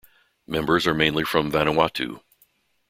[0.47, 2.21] Members are mainly from Vanuatu.